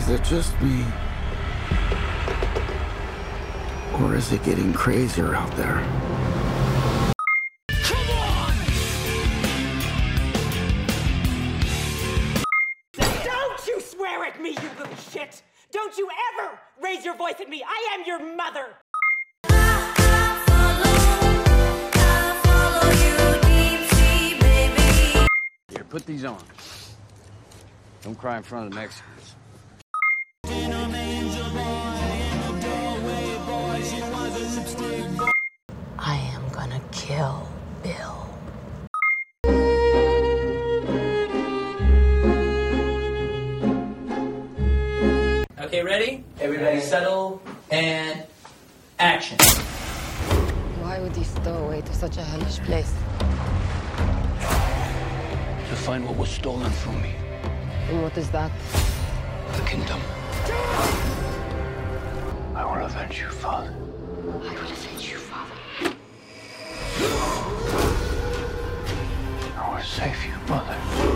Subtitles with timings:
[0.00, 0.82] Is it just me?
[4.00, 5.86] Or is it getting crazier out there?
[12.94, 15.42] Don't you swear at me, you little shit!
[15.70, 17.62] Don't you ever raise your voice at me!
[17.62, 18.68] I am your mother!
[25.68, 26.42] Here, put these on.
[28.02, 29.19] Don't cry in front of the Mexicans.
[37.10, 37.48] Kill
[37.82, 38.16] Bill.
[45.60, 46.24] Okay, ready?
[46.40, 48.22] Everybody settle and
[48.98, 49.38] action.
[50.82, 52.92] Why would he stow away to such a hellish place?
[55.70, 57.14] To find what was stolen from me.
[57.88, 58.52] And what is that?
[59.56, 60.00] The kingdom.
[62.54, 63.74] I will avenge you, father.
[63.74, 64.89] I will avenge you, father.
[67.02, 67.06] I
[69.72, 71.09] will save you, mother.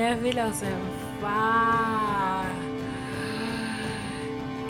[0.00, 0.78] ¡Hey, cinéfilos en
[1.20, 2.44] fa!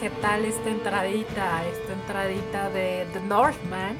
[0.00, 1.66] ¿Qué tal esta entradita?
[1.66, 3.94] Esta entradita de The Northman.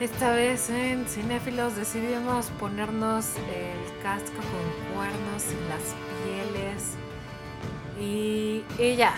[0.00, 6.94] Esta vez en Cinéfilos decidimos ponernos el casco con cuernos y las pieles
[8.00, 9.12] y, y ya.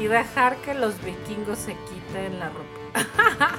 [0.00, 3.58] Y dejar que los vikingos se quiten la ropa.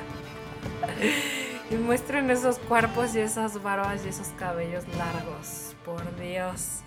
[1.72, 5.76] y muestren esos cuerpos y esas barbas y esos cabellos largos.
[5.86, 6.82] Por Dios.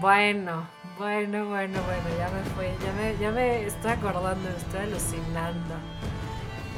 [0.00, 0.66] Bueno,
[0.98, 5.74] bueno, bueno, bueno, ya me fue, ya me, ya me estoy acordando, estoy alucinando.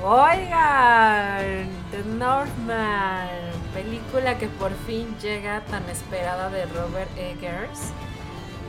[0.02, 3.28] Oigan, The Northman,
[3.72, 7.92] película que por fin llega tan esperada de Robert Eggers.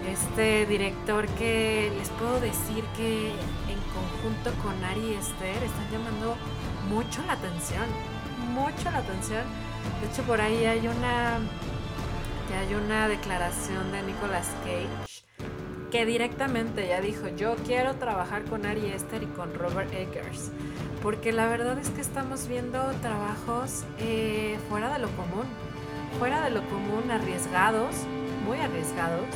[0.10, 6.38] Este director que les puedo decir que en conjunto con Ari Esther están llamando
[6.90, 7.86] mucho la atención,
[8.58, 9.44] mucho la atención.
[10.02, 11.40] De hecho, por ahí hay una
[12.58, 15.18] hay una declaración de Nicolas Cage
[15.92, 20.52] que directamente ya dijo, yo quiero trabajar con Ari Esther y con Robert Eggers.
[21.02, 25.46] Porque la verdad es que estamos viendo trabajos eh, fuera de lo común,
[26.20, 27.96] fuera de lo común, arriesgados,
[28.46, 29.28] muy arriesgados.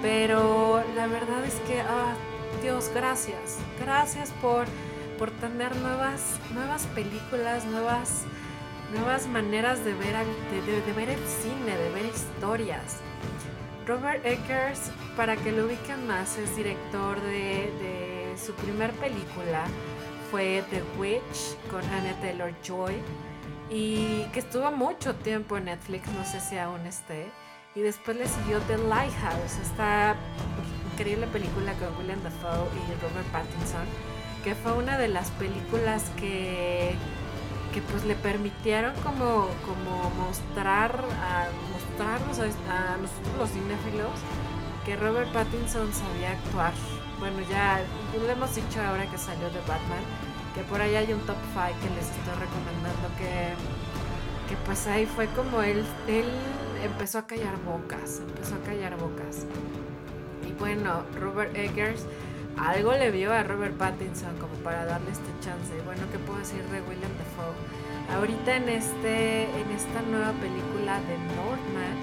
[0.00, 2.14] Pero la verdad es que, ah,
[2.62, 3.58] Dios, gracias.
[3.80, 4.66] Gracias por,
[5.18, 8.22] por tener nuevas, nuevas películas, nuevas,
[8.94, 10.14] nuevas maneras de ver,
[10.66, 13.00] de, ver el cine, de ver historias.
[13.86, 19.64] Robert Eggers, para que lo ubiquen más, es director de, de su primer película,
[20.30, 22.94] fue The Witch con Anna Taylor Joy
[23.70, 27.30] y que estuvo mucho tiempo en Netflix, no sé si aún esté.
[27.74, 30.14] Y después le siguió The Lighthouse, esta
[30.92, 33.84] increíble película con William Dafoe y Robert Pattinson,
[34.44, 36.94] que fue una de las películas que,
[37.74, 44.12] que pues le permitieron como, como mostrar a mostrarnos a, a nosotros los cinéfilos
[44.86, 46.72] que Robert Pattinson sabía actuar.
[47.18, 47.82] Bueno, ya
[48.14, 50.04] lo hemos dicho ahora que salió de Batman,
[50.54, 53.54] que por ahí hay un top 5 que les estoy recomendando que,
[54.48, 56.26] que pues ahí fue como él, él
[56.84, 59.46] empezó a callar bocas, empezó a callar bocas.
[60.46, 62.06] Y bueno, Robert Eggers
[62.58, 65.72] algo le vio a Robert Pattinson como para darle este chance.
[65.84, 68.16] Bueno, ¿qué puedo decir de William Dafoe?
[68.16, 71.96] Ahorita en este en esta nueva película de Northman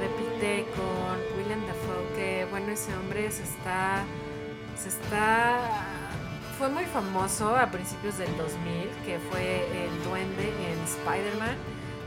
[0.00, 4.04] repite con William Dafoe que bueno, ese hombre se está
[4.76, 5.58] se está
[6.58, 11.56] fue muy famoso a principios del 2000, que fue el duende en Spider-Man.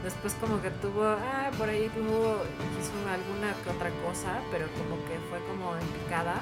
[0.03, 2.43] Después como que tuvo, ah, por ahí tuvo,
[2.79, 6.41] hizo alguna que otra cosa, pero como que fue como en picada.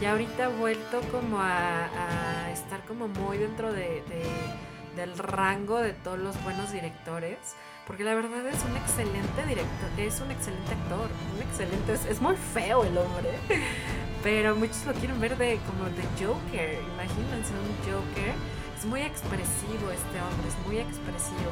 [0.00, 6.18] Y ahorita vuelto como a, estar como muy dentro de, de- del rango de todos
[6.18, 7.38] los buenos directores.
[7.86, 12.20] Porque la verdad es un excelente director, es un excelente actor, un excelente, es, es
[12.20, 13.30] muy feo el hombre.
[14.22, 18.34] Pero muchos lo quieren ver de como de Joker, imagínense un Joker.
[18.78, 21.50] Es muy expresivo este hombre, es muy expresivo.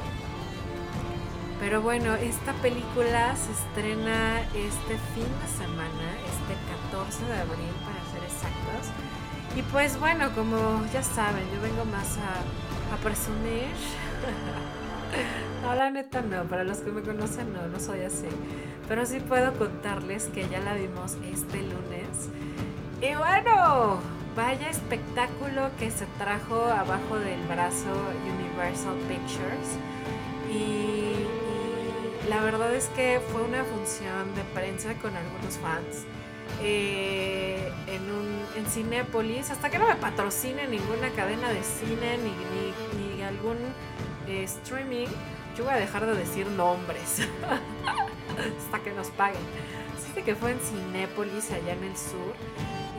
[1.60, 6.54] Pero bueno, esta película se estrena este fin de semana, este
[6.90, 7.74] 14 de abril
[9.56, 13.66] Y pues bueno, como ya saben, yo vengo más a, a presumir.
[15.62, 18.28] no, la neta no, para los que me conocen no, no soy así.
[18.88, 22.28] Pero sí puedo contarles que ya la vimos este lunes.
[23.02, 23.98] Y bueno,
[24.36, 27.90] vaya espectáculo que se trajo abajo del brazo
[28.38, 29.78] Universal Pictures.
[30.48, 31.26] Y,
[32.24, 36.06] y la verdad es que fue una función de prensa con algunos fans.
[36.62, 38.30] Eh, en, un,
[38.70, 43.56] Cinépolis, hasta que no me patrocine ninguna cadena de cine ni, ni, ni algún
[44.28, 45.08] eh, streaming,
[45.56, 47.18] yo voy a dejar de decir nombres
[48.64, 49.42] hasta que nos paguen.
[49.96, 52.34] Así que fue en Cinépolis, allá en el sur.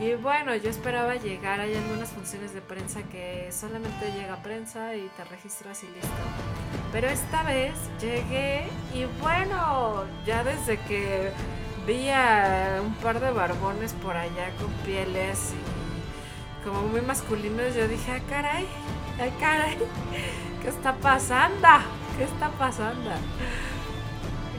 [0.00, 5.08] Y bueno, yo esperaba llegar, hay algunas funciones de prensa que solamente llega prensa y
[5.16, 6.08] te registras y listo.
[6.90, 8.64] Pero esta vez llegué
[8.94, 11.30] y bueno, ya desde que
[11.86, 17.88] vi a un par de barbones por allá con pieles y como muy masculinos, yo
[17.88, 18.66] dije, ah, caray,
[19.20, 19.78] ay, caray,
[20.62, 21.68] ¿qué está pasando?
[22.16, 23.10] ¿Qué está pasando?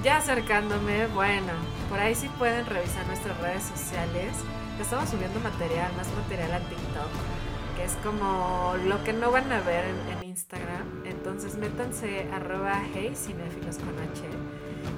[0.04, 1.54] Ya acercándome, bueno,
[1.90, 4.36] por ahí sí pueden revisar nuestras redes sociales.
[4.82, 9.62] Estamos subiendo material, más material a TikTok, que es como lo que no van a
[9.62, 11.06] ver en, Instagram.
[11.06, 14.53] Entonces métanse arroba hey con H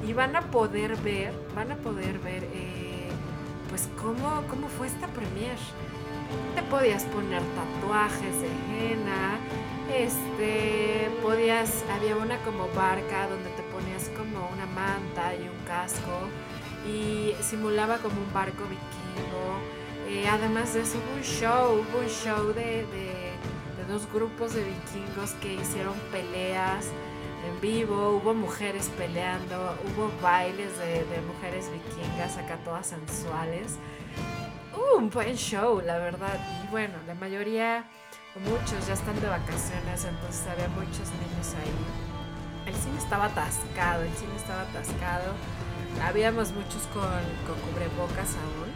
[0.07, 3.09] y van a poder ver, van a poder ver eh,
[3.69, 5.57] pues cómo, cómo fue esta premiere.
[6.55, 9.37] Te podías poner tatuajes de henna,
[9.93, 16.27] este, podías, había una como barca donde te ponías como una manta y un casco
[16.87, 19.59] y simulaba como un barco vikingo.
[20.07, 23.25] Eh, además de eso hubo un show, hubo un show de, de
[23.87, 26.87] dos grupos de vikingos que hicieron peleas
[27.45, 33.77] en vivo, hubo mujeres peleando, hubo bailes de, mujeres vikingas acá todas sensuales.
[34.97, 36.39] Un buen show, la verdad.
[36.63, 37.85] Y bueno, la mayoría,
[38.35, 42.67] muchos ya están de vacaciones, entonces había muchos niños ahí.
[42.67, 45.33] El cine estaba atascado, el cine estaba atascado.
[46.03, 47.03] Habíamos muchos con,
[47.45, 48.73] con cubrebocas aún.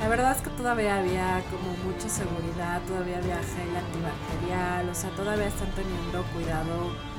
[0.00, 5.10] La verdad es que todavía había como mucha seguridad, todavía había gel antibacterial, o sea,
[5.10, 7.11] todavía están teniendo cuidado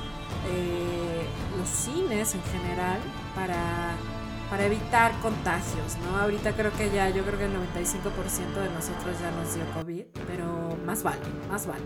[0.49, 1.25] eh,
[1.57, 2.99] los cines en general
[3.35, 3.95] para,
[4.49, 6.19] para evitar contagios, ¿no?
[6.19, 10.05] Ahorita creo que ya, yo creo que el 95% de nosotros ya nos dio COVID,
[10.27, 11.83] pero más vale, más vale.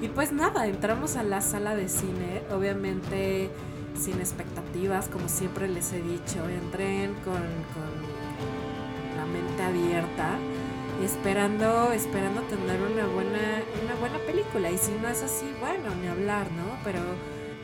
[0.00, 3.50] Y pues nada, entramos a la sala de cine, obviamente
[3.96, 10.36] sin expectativas, como siempre les he dicho, entren con, con la mente abierta,
[11.02, 14.70] esperando, esperando tener una buena, una buena película.
[14.70, 16.76] Y si no es así, bueno, ni hablar, ¿no?
[16.84, 17.00] Pero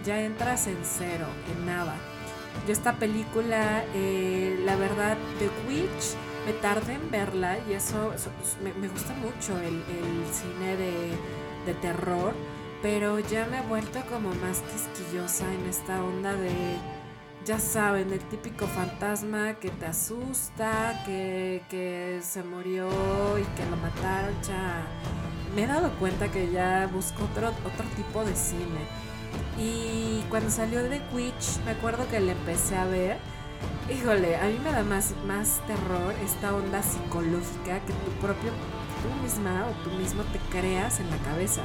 [0.05, 1.95] ya entras en cero, en nada.
[2.67, 6.17] Yo esta película, eh, la verdad, The Witch,
[6.47, 8.31] me tardé en verla y eso, eso
[8.63, 11.13] me, me, gusta mucho el, el cine de,
[11.67, 12.35] de terror,
[12.83, 16.51] pero ya me he vuelto como más quisquillosa en esta onda de
[17.45, 22.89] ya saben, el típico fantasma que te asusta, que, que, se murió
[23.39, 24.87] y que lo mataron, ya
[25.55, 29.10] me he dado cuenta que ya busco otro, otro tipo de cine.
[29.61, 33.19] Y cuando salió The Witch, me acuerdo que le empecé a ver.
[33.91, 38.53] Híjole, a mí me da más, más terror esta onda psicológica que tu propio,
[39.03, 41.61] tú misma o tú mismo te creas en la cabeza.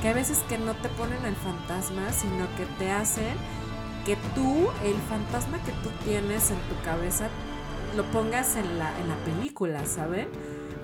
[0.00, 3.36] Que a veces que no te ponen el fantasma, sino que te hacen
[4.06, 7.28] que tú, el fantasma que tú tienes en tu cabeza,
[7.96, 10.28] lo pongas en la, en la película, ¿saben?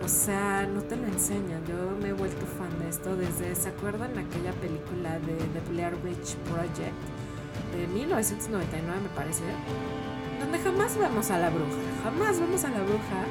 [0.05, 1.65] O sea, no te lo enseñan.
[1.67, 5.95] Yo me he vuelto fan de esto desde, ¿se acuerdan aquella película de The Blair
[6.05, 6.95] Witch Project?
[7.77, 9.43] De 1999 me parece.
[10.41, 11.79] Donde jamás vemos a la bruja.
[12.03, 13.25] Jamás vemos a la bruja.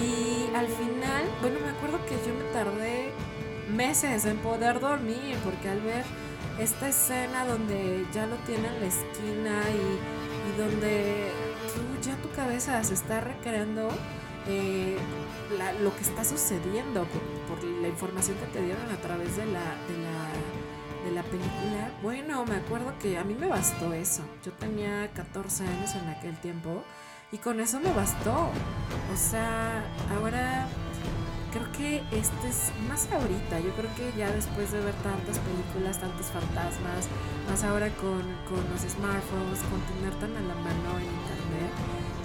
[0.00, 3.12] Y al final, bueno, me acuerdo que yo me tardé
[3.74, 6.04] meses en poder dormir porque al ver
[6.58, 11.32] esta escena donde ya lo tiene en la esquina y, donde
[12.00, 13.88] ya tu cabeza se está recreando
[14.46, 14.96] eh,
[15.82, 17.06] lo que está sucediendo
[17.48, 19.76] por, la información que te dieron a través de la,
[21.04, 21.90] de la, película.
[22.02, 24.22] Bueno, me acuerdo que a mí me bastó eso.
[24.44, 26.82] Yo tenía 14 años en aquel tiempo
[27.32, 28.50] y con eso me bastó.
[29.12, 29.84] O sea,
[30.16, 30.66] ahora
[31.52, 33.60] creo que este es más ahorita.
[33.60, 37.06] Yo creo que ya después de ver tantas películas, tantos fantasmas,
[37.48, 41.33] más ahora con, con los smartphones, con tener tan a la mano en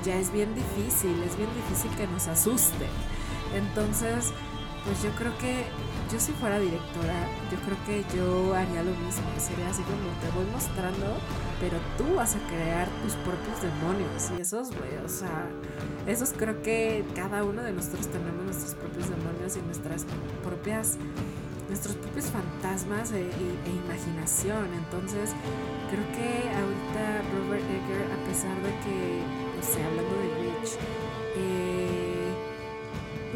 [0.03, 2.85] ya es bien difícil, es bien difícil que nos asuste.
[3.55, 4.31] Entonces,
[4.85, 5.65] pues yo creo que
[6.11, 9.23] yo si fuera directora, yo creo que yo haría lo mismo.
[9.37, 11.05] Sería así como te voy mostrando,
[11.59, 14.31] pero tú vas a crear tus propios demonios.
[14.37, 15.47] Y esos, güey, o sea,
[16.07, 20.05] esos creo que cada uno de nosotros tenemos nuestros propios demonios y nuestras
[20.43, 20.97] propias
[21.69, 24.73] nuestros propios fantasmas e, e, imaginación.
[24.73, 25.29] Entonces,
[25.89, 29.21] creo que ahorita Robert Egger, a pesar de que,
[29.59, 30.71] no sé, hablando de Witch,
[31.35, 32.31] eh,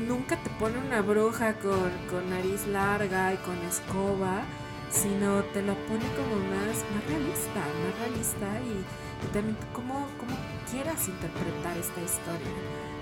[0.08, 4.44] nunca te pone una bruja con, con, nariz larga y con escoba,
[4.90, 10.36] sino te lo pone como más, más realista, más realista y, y también como, como
[10.72, 12.54] quieras interpretar esta historia.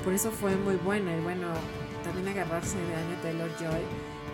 [0.03, 1.47] Por eso fue muy buena y bueno,
[2.03, 3.83] también agarrarse de Anya Taylor Joy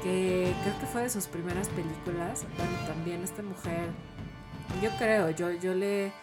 [0.01, 2.45] que creo que fue de sus primeras películas.
[2.55, 3.89] Bueno, también esta mujer,
[4.81, 6.13] yo creo, yo, yo le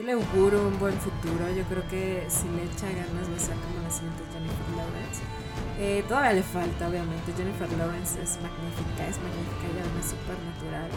[0.00, 1.50] yo le auguro un buen futuro.
[1.52, 5.20] Yo creo que si le echa ganas va a ser como la siguiente Jennifer Lawrence.
[5.78, 7.32] Eh, todavía le falta, obviamente.
[7.36, 10.90] Jennifer Lawrence es magnífica, es magnífica y además súper natural.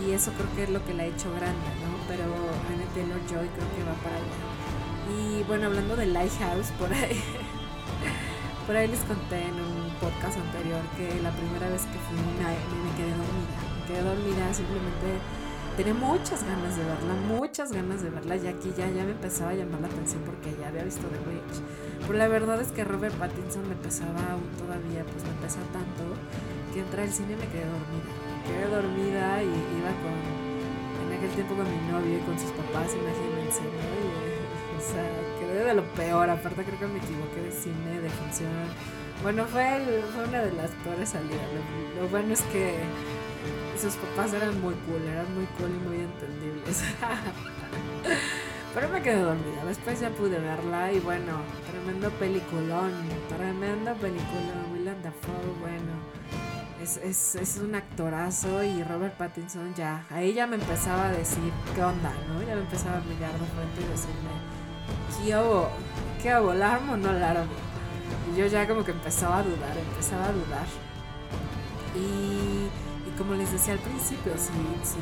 [0.00, 2.00] Y eso creo que es lo que la ha hecho grande, ¿no?
[2.08, 4.40] Pero Anna Taylor Joy creo que va para allá.
[5.10, 7.20] Y bueno, hablando de Lighthouse, por ahí.
[8.66, 12.56] por ahí les conté en un podcast anterior que la primera vez que fui me,
[12.56, 13.58] me quedé dormida.
[13.76, 15.20] Me quedé dormida, simplemente
[15.82, 19.52] tenía muchas ganas de verla, muchas ganas de verla, ya que ya, ya me empezaba
[19.52, 21.56] a llamar la atención porque ya había visto The Witch.
[22.06, 26.04] Pero la verdad es que Robert Pattinson me pesaba aún todavía, pues me pesa tanto
[26.74, 28.12] que entré al cine y me quedé dormida.
[28.12, 30.16] Me quedé dormida y iba con,
[31.00, 34.76] en aquel tiempo con mi novio y con sus papás, imagínense, ¿no?
[34.76, 35.08] o sea,
[35.40, 38.52] quedé de lo peor, aparte creo que me equivoqué de cine, de función
[39.22, 41.44] bueno, fue, fue una de las peores salidas.
[42.00, 42.78] Lo, bueno es que
[43.80, 46.82] sus papás eran muy cool, eran muy cool y muy entendibles.
[48.74, 49.64] Pero me quedé dormida.
[49.66, 52.92] Después ya pude verla y bueno, tremendo peliculón,
[53.28, 54.72] tremendo peliculón.
[54.72, 55.92] William Dafoe, bueno,
[56.80, 61.52] es, es, es, un actorazo y Robert Pattinson ya, ahí ya me empezaba a decir
[61.74, 62.42] qué onda, ¿no?
[62.42, 64.30] Ya me empezaba a mirar de frente y decirme,
[65.24, 65.68] ¿qué hago?
[66.22, 66.54] ¿Qué hago?
[66.54, 67.52] ¿La armo o no la armo?
[68.32, 70.66] Y yo ya como que empezaba a dudar, empezaba a dudar.
[71.96, 72.68] Y
[73.20, 74.48] como les decía al principio, si,
[74.80, 74.96] si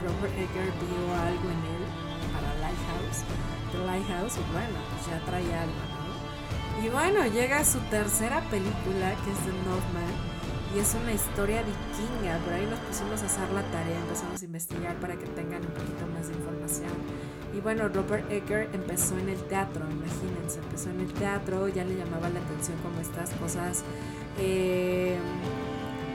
[0.00, 1.84] Robert Egger vio algo en él
[2.32, 3.28] para Lighthouse,
[3.72, 6.82] The Lighthouse, bueno, pues ya trae algo, ¿no?
[6.82, 10.16] Y bueno, llega su tercera película, que es The Northman,
[10.74, 12.38] y es una historia vikinga.
[12.38, 15.72] Por ahí nos pusimos a hacer la tarea, empezamos a investigar para que tengan un
[15.72, 16.96] poquito más de información.
[17.52, 21.96] Y bueno, Robert Egger empezó en el teatro, imagínense, empezó en el teatro, ya le
[21.96, 23.84] llamaba la atención como estas cosas,
[24.38, 25.18] eh,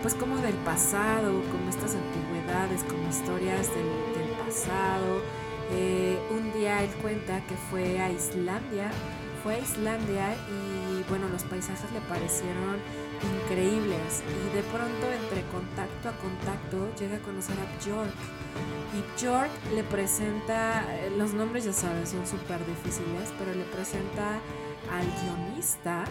[0.03, 4.13] pues como del pasado, como estas antigüedades, como historias del,
[4.45, 5.21] pasado.
[5.71, 8.91] Eh, un día él cuenta que fue a Islandia,
[9.41, 12.77] fue a Islandia y bueno, los paisajes le parecieron
[13.45, 18.13] increíbles y de pronto entre contacto a contacto llega a conocer a Bjork
[18.93, 24.39] y Bjork le presenta, eh, los nombres ya saben son súper difíciles, pero le presenta
[24.91, 26.05] al guionista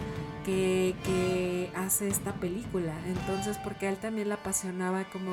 [0.45, 2.93] que, que, hace esta película.
[3.05, 5.31] Entonces, porque a él también le apasionaba como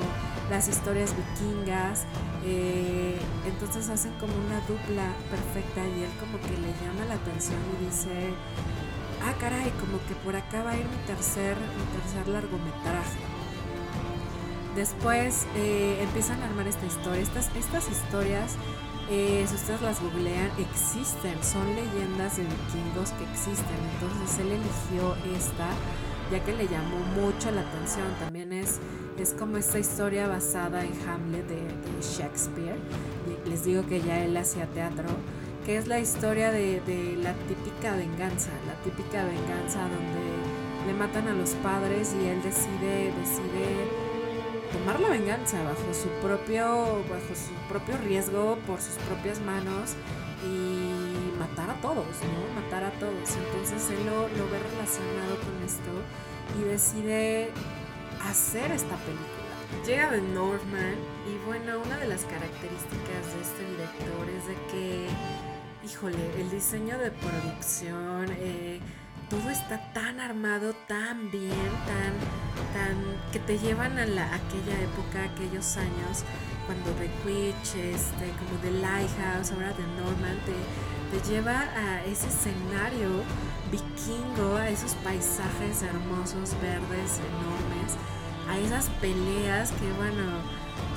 [0.50, 2.04] las historias vikingas,
[2.44, 7.58] eh, entonces hacen como una dupla perfecta y él como que le llama la atención
[7.80, 8.30] y dice,
[9.24, 13.18] ah caray, como que por acá va a ir mi tercer, mi tercer largometraje.
[14.76, 17.20] Después eh, empiezan a armar esta historia.
[17.20, 18.54] Estas, estas historias,
[19.10, 23.78] eh, si ustedes las googlean, existen, son leyendas de vikingos que existen.
[23.94, 25.68] Entonces él eligió esta,
[26.30, 28.06] ya que le llamó mucho la atención.
[28.20, 28.78] También es,
[29.18, 32.78] es como esta historia basada en Hamlet de, de Shakespeare.
[33.46, 35.08] Les digo que ya él hacía teatro
[35.66, 41.28] que es la historia de, de, la típica venganza, la típica venganza donde le matan
[41.28, 44.09] a los padres y él decide, decide
[44.72, 49.94] tomar la venganza bajo su propio, bajo su propio riesgo, por sus propias manos
[50.44, 52.60] y matar a todos, ¿no?
[52.60, 53.36] Matar a todos.
[53.36, 55.92] Entonces él lo, lo ve relacionado con esto
[56.58, 57.50] y decide
[58.28, 59.40] hacer esta película.
[59.86, 60.96] Llega The Northman
[61.28, 65.06] y bueno, una de las características de este director es de que,
[65.84, 68.80] híjole, el diseño de producción, eh,
[69.30, 72.12] todo está tan armado, tan bien, tan,
[72.74, 72.96] tan,
[73.32, 76.24] que te llevan a la, aquella época, aquellos años,
[76.66, 82.26] cuando The Witch, este, como The Lighthouse, ahora The Norman, te, te lleva a ese
[82.26, 83.22] escenario
[83.70, 87.94] vikingo, a esos paisajes hermosos, verdes, enormes,
[88.48, 90.42] a esas peleas que, bueno,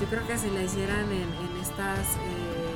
[0.02, 2.18] yo creo que si la hicieran en, en estas...
[2.18, 2.74] Eh,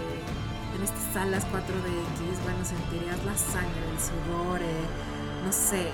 [0.77, 5.16] en estas salas 4DX, bueno, sentirías la sangre, el sudor, eh,
[5.47, 5.87] no sé,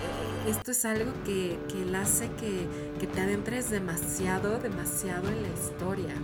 [0.47, 2.65] esto es algo que, que él hace que,
[2.99, 6.15] que te adentres demasiado, demasiado en la historia.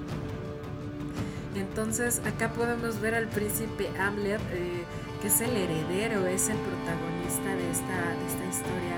[1.53, 4.83] Entonces acá podemos ver al príncipe Hamlet, eh,
[5.21, 8.97] que es el heredero, es el protagonista de esta, de esta historia.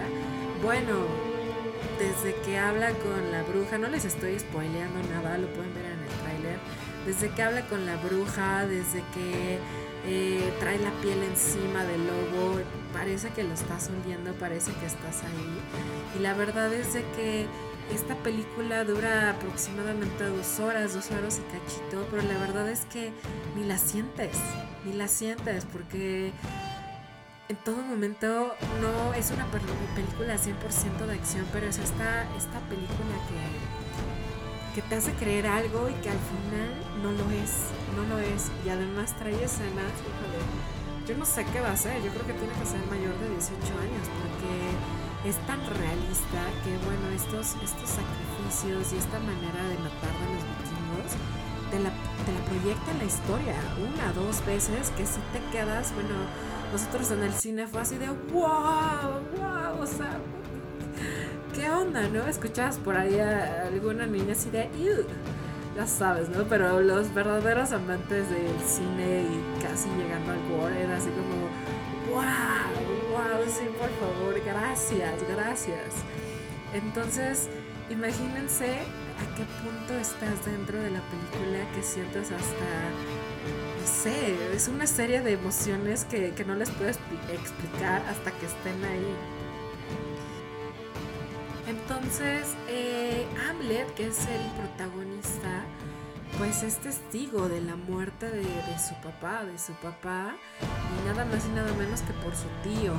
[0.63, 0.95] Bueno,
[2.00, 6.00] desde que habla con la bruja, no les estoy spoileando nada, lo pueden ver en
[6.00, 6.59] el tráiler.
[7.05, 9.59] Desde que habla con la bruja, desde que
[10.05, 12.60] eh, trae la piel encima del lobo,
[12.93, 15.62] parece que lo estás hundiendo, parece que estás ahí.
[16.17, 17.48] Y la verdad es de que
[17.93, 23.12] esta película dura aproximadamente dos horas, dos horas y cachito, pero la verdad es que
[23.55, 24.38] ni la sientes,
[24.86, 26.31] ni la sientes, porque
[27.50, 33.15] en todo momento no es una película 100% de acción, pero es esta, esta película
[33.27, 33.61] que,
[34.73, 36.69] que te hace creer algo y que al final
[37.03, 38.51] no lo es, no lo es.
[38.65, 40.39] Y además trae escenas, híjole,
[41.07, 43.29] yo no sé qué va a ser, yo creo que tiene que ser mayor de
[43.29, 49.77] 18 años, porque es tan realista que, bueno, estos, estos sacrificios y esta manera de
[49.79, 51.11] matar a los vikingos
[51.69, 51.89] te la,
[52.25, 56.15] te la proyecta en la historia una, dos veces que si te quedas, bueno
[56.71, 60.19] nosotros en el cine fue así de wow, wow, o sea,
[61.53, 62.27] ¿qué onda, no?
[62.27, 65.05] Escuchabas por ahí a alguna niña así de Ew.
[65.75, 66.43] ya sabes, ¿no?
[66.46, 71.50] Pero los verdaderos amantes del cine y casi llegando al gore era así como
[72.12, 72.25] wow,
[73.12, 75.96] wow, sí, por favor, gracias, gracias.
[76.74, 77.50] Entonces,
[77.89, 82.65] imagínense a qué punto estás dentro de la película que sientes hasta
[83.79, 88.84] no sé, es una serie de emociones que, no les puedo explicar hasta que estén
[88.86, 89.40] ahí.
[91.71, 95.63] Entonces, eh, Hamlet, que es el protagonista,
[96.37, 101.23] pues es testigo de la muerte de, de, su papá, de su papá, y nada
[101.23, 102.91] más y nada menos que por su tío.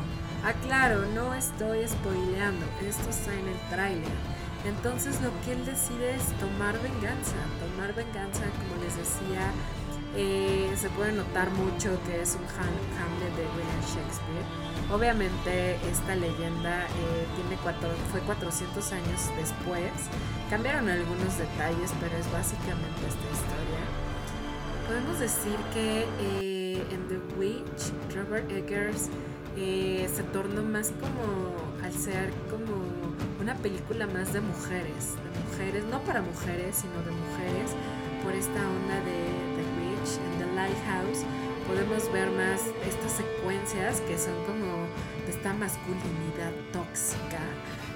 [0.43, 4.17] Ah, claro, no estoy spoileando, esto está en el tráiler.
[4.65, 9.53] Entonces lo que él decide es tomar venganza, tomar venganza, como les decía,
[10.15, 14.45] eh, se puede notar mucho que es un Hamlet de William Shakespeare.
[14.91, 19.91] Obviamente esta leyenda eh, tiene cuatro, fue 400 años después.
[20.51, 23.83] Cambiaron algunos detalles, pero es básicamente esta historia.
[24.87, 29.09] Podemos decir que eh, en The Witch, Robert Eggers
[29.55, 32.73] se tornó más como al ser como
[33.41, 37.73] una película más de mujeres, de mujeres, no para mujeres, sino de mujeres,
[38.25, 39.32] por esta onda de
[40.73, 41.25] Lighthouse
[41.67, 44.87] podemos ver más estas secuencias que son como
[45.27, 47.41] de esta masculinidad tóxica.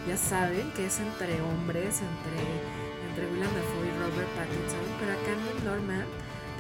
[0.06, 2.42] Ya saben que es entre hombres, entre,
[3.08, 6.04] entre William Dafoe y Robert Pattinson, pero acá en Norman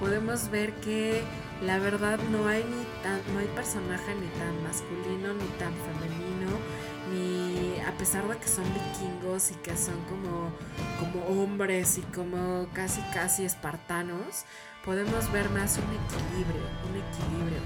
[0.00, 1.22] podemos ver que
[1.62, 6.50] la verdad no hay ni tan, no hay personaje ni tan masculino ni tan femenino
[7.12, 10.50] ni a pesar de que son vikingos y que son como
[10.98, 14.44] como hombres y como casi casi espartanos
[14.86, 17.60] podemos ver más un equilibrio, un equilibrio.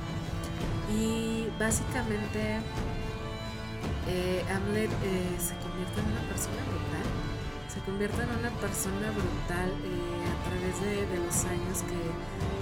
[0.89, 2.59] Y básicamente
[4.09, 7.07] eh, Hamlet eh, se convierte en una persona brutal,
[7.69, 12.01] se convierte en una persona brutal eh, a través de, los años que,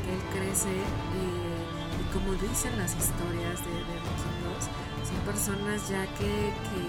[0.08, 4.64] él crece y como dicen las historias de, de vikingos,
[5.04, 6.82] son personas ya que, que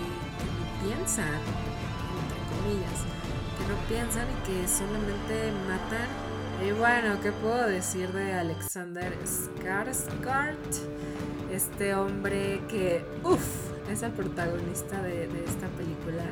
[0.55, 2.99] no piensan, entre comillas,
[3.59, 6.28] que no piensan y que solamente matan
[6.65, 10.57] y bueno, ¿qué puedo decir de Alexander Skarsgård?
[11.53, 16.23] Este hombre que, uff, es el protagonista de, esta película.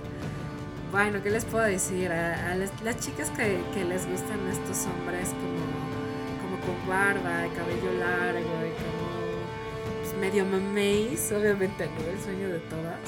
[0.92, 2.12] Bueno, ¿qué les puedo decir?
[2.12, 8.74] A, las, chicas que, les gustan estos hombres como, como con barba, cabello largo y
[8.84, 9.08] como
[10.02, 13.00] pues, medio mameis, obviamente no el sueño de todas.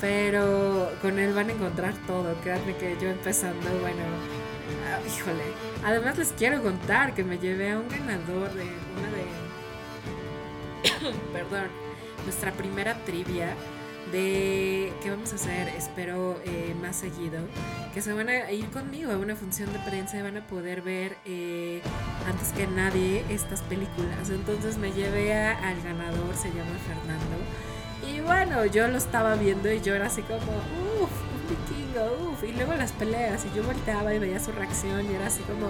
[0.00, 2.34] Pero con él van a encontrar todo.
[2.42, 4.02] Créanme que yo empezando, bueno,
[5.06, 5.44] híjole.
[5.84, 9.10] Además les quiero contar que me llevé a un ganador de una
[11.10, 11.12] de...
[11.32, 11.68] Perdón.
[12.24, 13.54] Nuestra primera trivia
[14.10, 17.40] de qué vamos a hacer, espero eh, más seguido,
[17.92, 20.82] que se van a ir conmigo a una función de prensa y van a poder
[20.82, 21.82] ver eh,
[22.26, 24.30] antes que nadie estas películas.
[24.30, 27.36] Entonces me llevé al ganador, se llama Fernando.
[28.06, 30.38] Y bueno, yo lo estaba viendo y yo era así como,
[31.02, 31.10] uff,
[32.42, 35.68] Y luego las peleas, y yo volteaba y veía su reacción y era así como,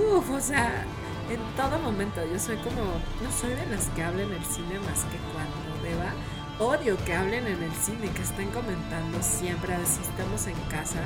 [0.00, 0.84] uff, o sea,
[1.28, 2.20] en todo momento.
[2.32, 2.82] Yo soy como,
[3.22, 6.12] no soy de las que hablen el cine más que cuando deba.
[6.58, 11.00] Odio que hablen en el cine, que estén comentando siempre, si estamos en casa.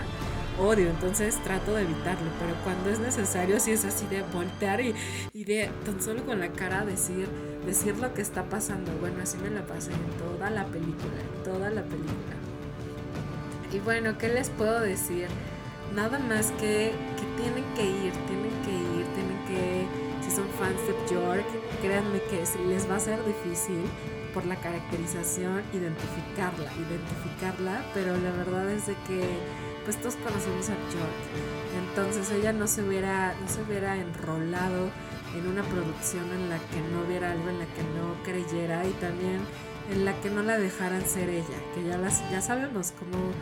[0.58, 4.94] Odio, entonces trato de evitarlo, pero cuando es necesario, si es así de voltear y,
[5.32, 7.28] y de tan solo con la cara decir,
[7.64, 8.92] decir lo que está pasando.
[9.00, 12.29] Bueno, así me la pasé en toda la película, en toda la película.
[13.72, 15.28] Y bueno, ¿qué les puedo decir?
[15.94, 19.86] Nada más que, que tienen que ir, tienen que ir, tienen que,
[20.24, 21.44] si son fans de York,
[21.80, 23.82] créanme que les va a ser difícil
[24.34, 29.38] por la caracterización identificarla, identificarla, pero la verdad es de que
[29.84, 31.18] pues todos conocemos a York.
[31.88, 34.90] Entonces ella no se hubiera, no se hubiera enrolado
[35.36, 38.92] en una producción en la que no hubiera algo en la que no creyera y
[38.94, 39.40] también
[39.90, 43.32] en la que no la dejaran ser ella, que ya las ya sabemos cómo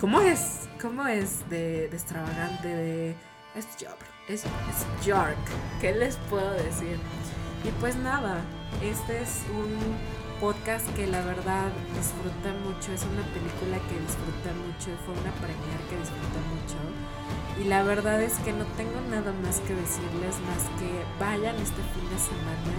[0.00, 3.16] cómo es, cómo es de, extravagante, de
[3.54, 5.06] es York, es, es
[5.80, 6.98] ¿qué les puedo decir?
[7.64, 8.40] Y pues nada,
[8.82, 9.96] este es un
[10.40, 15.80] podcast que la verdad disfruta mucho, es una película que disfruta mucho, fue una premier
[15.88, 16.76] que disfruta mucho.
[17.60, 21.82] Y la verdad es que no tengo nada más que decirles más que vayan este
[21.94, 22.74] fin de semana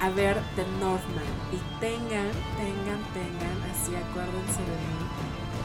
[0.00, 5.09] a ver The Northman y tengan, tengan, tengan, así acuérdense de mí,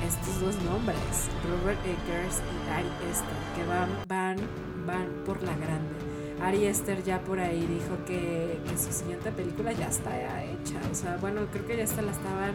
[0.05, 4.37] estos dos nombres, Robert Eggers y Ari Esther, que van, van,
[4.85, 5.95] van por la grande.
[6.41, 10.79] Ari Esther ya por ahí dijo que, que, su siguiente película ya está hecha.
[10.91, 12.53] O sea, bueno, creo que ya está, la estaban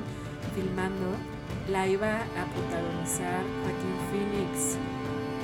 [0.55, 1.17] filmando.
[1.69, 4.77] La iba a protagonizar Joaquín Phoenix.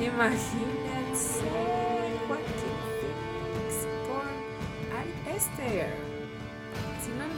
[0.00, 1.40] Imagínense
[2.28, 4.26] Joaquín Phoenix con
[4.96, 6.05] Ari Esther.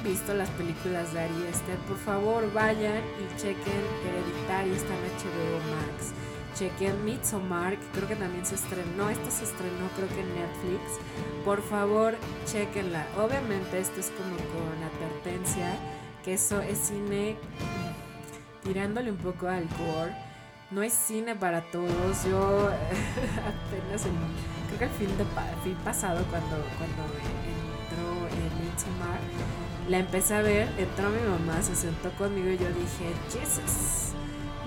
[0.05, 5.77] Visto las películas de Ari Esther, por favor vayan y chequen Hereditary, está en HBO
[5.77, 6.15] Max
[6.59, 10.99] chequen Midsommar, que creo que también se estrenó, esta se estrenó creo que en Netflix.
[11.45, 13.07] Por favor, chequenla.
[13.17, 15.77] Obviamente esto es como con advertencia,
[16.25, 17.37] que eso es cine
[18.65, 20.15] tirándole un poco al gore.
[20.71, 22.25] No es cine para todos.
[22.25, 22.69] Yo
[23.39, 24.13] apenas el,
[24.67, 25.25] creo que el fin, de,
[25.63, 27.03] fin pasado cuando, cuando
[27.87, 29.21] entró en Midsommar,
[29.89, 34.09] la empecé a ver, entró mi mamá, se sentó conmigo y yo dije, Jesus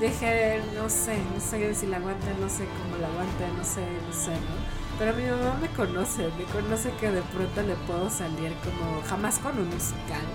[0.01, 3.85] dije, no sé, no sé si la aguante, no sé cómo la aguante, no sé,
[3.85, 4.57] no sé, ¿no?
[4.97, 9.37] Pero mi mamá me conoce, me conoce que de pronto le puedo salir como, jamás
[9.37, 10.25] con un musical,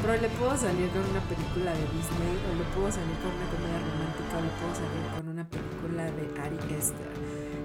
[0.00, 3.46] pero le puedo salir con una película de Disney, o le puedo salir con una
[3.52, 7.12] comedia romántica, o le puedo salir con una película de Ari Esther.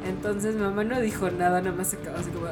[0.06, 2.48] Entonces mi mamá no dijo nada, nada más se quedó así como...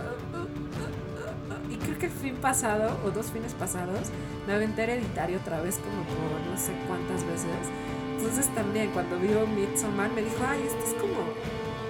[2.03, 4.11] que el fin pasado, o dos fines pasados,
[4.45, 7.71] me aventé hereditario otra vez como por no sé cuántas veces.
[8.17, 11.23] Entonces también cuando vio Midsommar me dijo, ay, esta es como,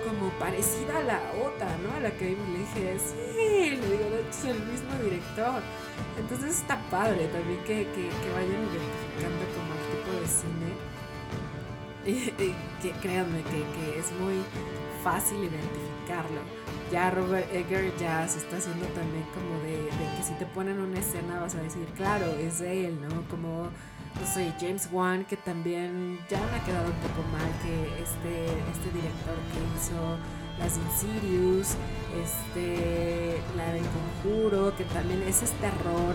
[0.06, 1.98] como parecida a la otra, ¿no?
[1.98, 2.48] A la que vimos.
[2.50, 5.62] Le dije, sí, le digo, es el mismo director.
[6.20, 10.70] Entonces está padre también que, que, que vayan identificando como el tipo de cine.
[12.06, 14.44] Y, que créanme que, que es muy
[15.04, 15.42] fácil
[16.04, 16.42] identificarlo.
[16.92, 21.00] Ya Robert Egger ya se está haciendo también como de, que si te ponen una
[21.00, 23.28] escena vas a decir, claro, es de él, ¿no?
[23.30, 23.70] Como
[24.20, 28.46] no sé, James Wan, que también ya me ha quedado un poco mal que este,
[28.46, 30.18] este director que hizo
[30.60, 31.76] las Insidious,
[32.24, 33.84] este, la del
[34.22, 36.14] Conjuro, que también ese es terror,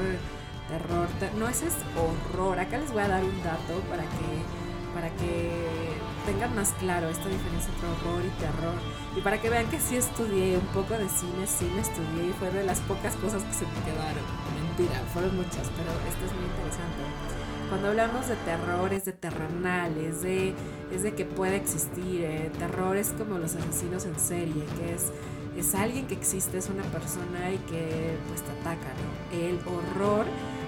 [0.68, 2.60] terror, no ese es horror.
[2.60, 7.28] Acá les voy a dar un dato para que, para que tengan más claro esta
[7.28, 8.74] diferencia entre horror y terror.
[9.16, 12.32] Y para que vean que sí estudié un poco de cine, sí me estudié y
[12.38, 14.24] fue de las pocas cosas que se me quedaron.
[14.54, 17.02] Mentira, fueron muchas, pero esto es muy interesante.
[17.68, 20.54] Cuando hablamos de terror es de terrenal, es de,
[20.90, 22.22] es de que puede existir.
[22.22, 22.50] Eh.
[22.58, 25.12] Terror es como los asesinos en serie, que es,
[25.56, 28.88] es alguien que existe, es una persona y que pues te ataca.
[28.96, 29.38] ¿no?
[29.38, 30.24] El horror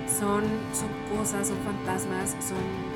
[0.07, 2.90] son, son cosas, son fantasmas, son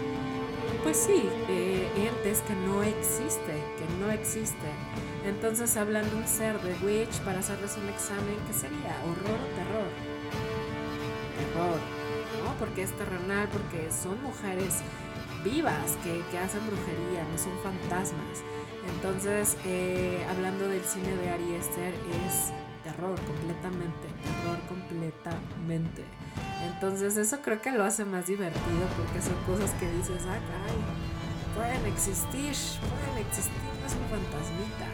[0.84, 4.76] pues sí, eh, entes que no existen, que no existen.
[5.26, 8.94] Entonces hablando un ser de Witch para hacerles un examen, ¿qué sería?
[9.04, 9.88] ¿Horror o terror?
[11.38, 12.04] Terror
[12.58, 14.80] porque es terrenal, porque son mujeres
[15.44, 18.42] vivas que, hacen brujería, no son fantasmas.
[18.94, 21.94] Entonces, eh, hablando del cine de Ari Esther,
[22.26, 26.04] es terror completamente, terror completamente.
[26.64, 30.78] Entonces, eso creo que lo hace más divertido porque son cosas que dices, ah, caray,
[31.54, 34.86] pueden existir, pueden existir, no es un fantasmita.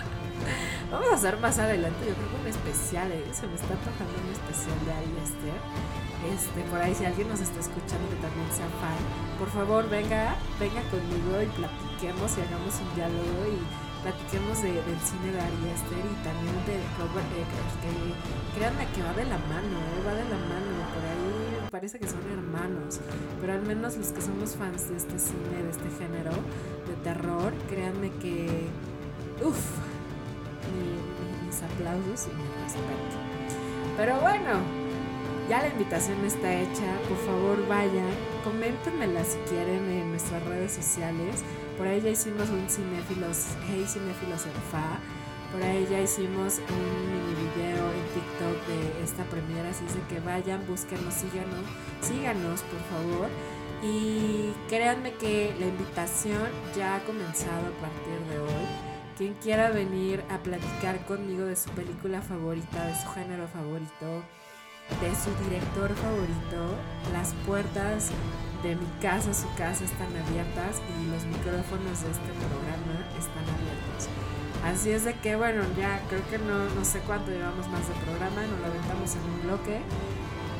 [0.90, 3.24] Vamos a hacer más adelante, yo creo que un especial, ¿eh?
[3.32, 5.60] se me está tocando un especial de Ari Esther
[6.20, 9.00] este, por ahí si alguien nos está escuchando que también sea fan,
[9.38, 13.56] por favor venga, venga conmigo y platiquemos y hagamos un diálogo y
[14.02, 17.90] platiquemos de, del cine de Ari Aster y también de Robert Eggers, que
[18.56, 20.00] créanme que va de la mano, ¿eh?
[20.06, 23.00] va de la mano, por ahí parece que son hermanos,
[23.40, 26.32] pero al menos los que somos fans de este cine, de este género
[26.88, 28.68] de terror, créanme que,
[29.44, 29.64] uff,
[31.46, 33.16] mis aplausos y mi respeto.
[33.96, 34.60] Pero bueno,
[35.50, 38.06] Ya la invitación está hecha, por favor vayan,
[38.44, 41.42] coméntenmela si quieren en nuestras redes sociales.
[41.80, 45.00] Por ahí ya hicimos un cinéfilos, hey cinéfilos en fa.
[45.50, 50.20] Por ahí ya hicimos un mini video en TikTok de esta premiera, así es que
[50.20, 51.64] vayan, búsquenos, síganos,
[52.02, 53.28] síganos por favor.
[53.82, 58.66] Y créanme que la invitación ya ha comenzado a partir de hoy.
[59.16, 64.22] Quien quiera venir a platicar conmigo de su película favorita, de su género favorito,
[64.98, 66.74] de su director favorito,
[67.12, 68.10] las puertas
[68.62, 74.08] de mi casa, su casa están abiertas y los micrófonos de este programa están abiertos.
[74.64, 77.94] Así es de que, bueno, ya creo que no, no sé cuánto llevamos más de
[78.04, 79.80] programa, nos lo aventamos en un bloque.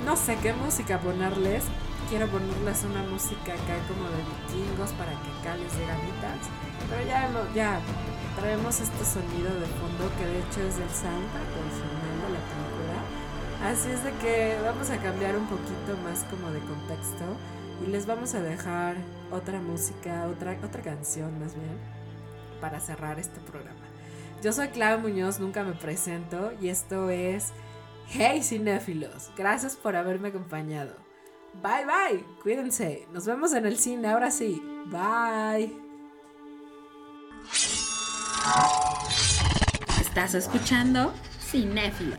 [0.07, 1.65] No sé qué música ponerles.
[2.09, 5.85] Quiero ponerles una música acá como de vikingos para que acá les dé.
[6.89, 7.79] Pero ya, ya
[8.41, 11.60] traemos este sonido de fondo que de hecho es del soundtrack
[13.65, 17.25] Así es de que vamos a cambiar un poquito más como de contexto
[17.85, 18.97] y les vamos a dejar
[19.31, 21.79] otra música, otra, otra canción más bien,
[22.61, 23.79] para cerrar este programa.
[24.43, 27.53] Yo soy Clau Muñoz, nunca me presento y esto es
[28.09, 29.31] Hey Cinéfilos.
[29.37, 30.95] Gracias por haberme acompañado.
[31.63, 33.07] Bye bye, cuídense.
[33.13, 34.63] Nos vemos en el cine ahora sí.
[34.87, 35.77] Bye.
[40.01, 42.19] Estás escuchando Cinéfilos.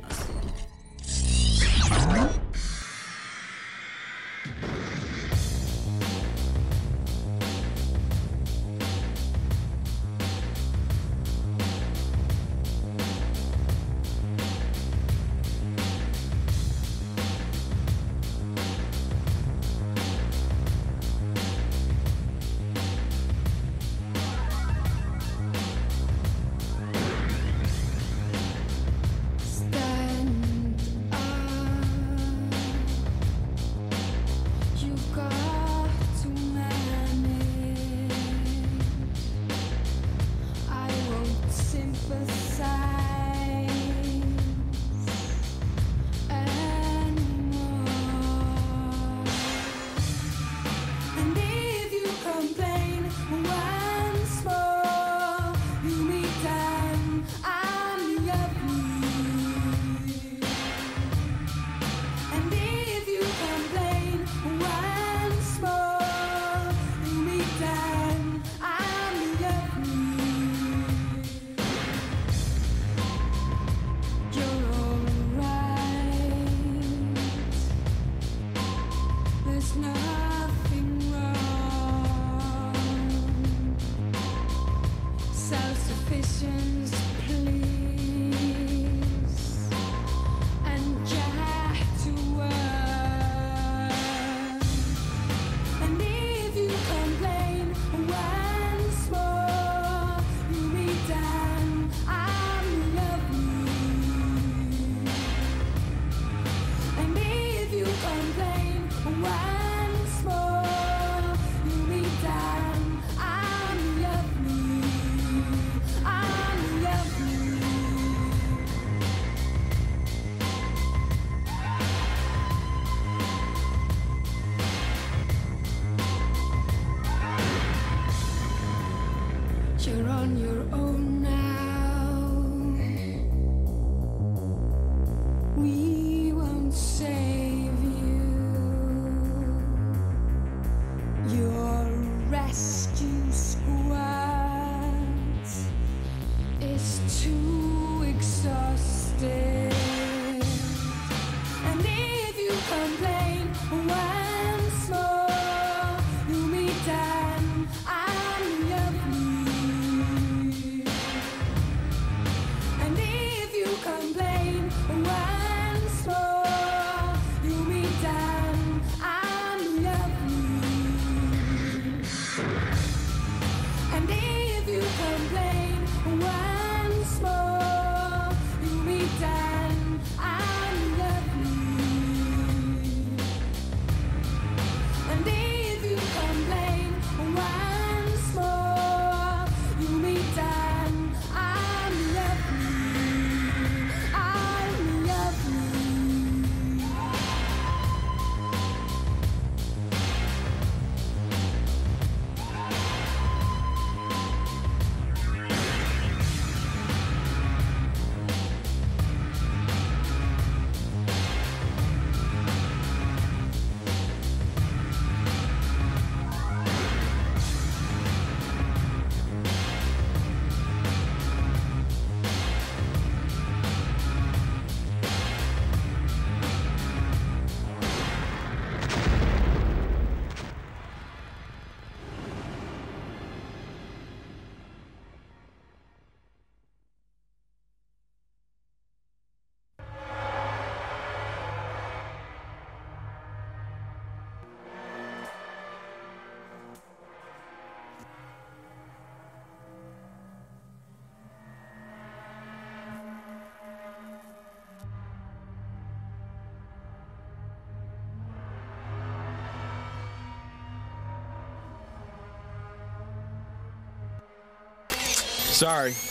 [265.62, 266.11] Sorry.